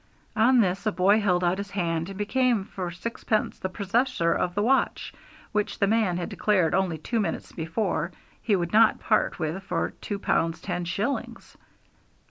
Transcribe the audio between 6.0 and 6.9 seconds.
had declared